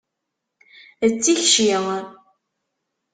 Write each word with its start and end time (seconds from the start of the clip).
D 1.11 1.11
tikci? 1.23 1.69